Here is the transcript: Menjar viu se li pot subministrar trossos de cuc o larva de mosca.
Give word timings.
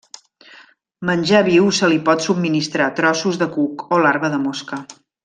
Menjar 1.09 1.41
viu 1.49 1.69
se 1.79 1.89
li 1.91 1.99
pot 2.09 2.25
subministrar 2.29 2.87
trossos 3.01 3.39
de 3.43 3.49
cuc 3.59 3.85
o 3.99 4.05
larva 4.07 4.33
de 4.37 4.41
mosca. 4.49 4.81